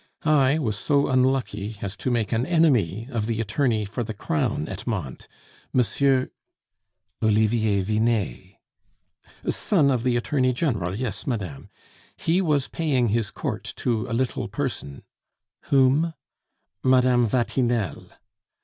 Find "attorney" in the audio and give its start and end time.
3.39-3.85, 10.17-10.53